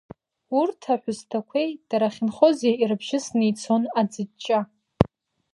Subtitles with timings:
[0.59, 4.59] Урҭ аҳәысҭақәеи дара ахьынхози ирыбжьысны ицон аӡыҷҷа.